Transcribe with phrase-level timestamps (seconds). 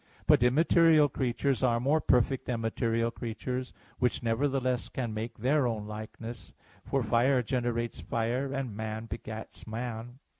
[0.25, 5.85] But immaterial creatures are more perfect than material creatures, which nevertheless can make their own
[5.85, 10.17] likeness, for fire generates fire, and man begets man.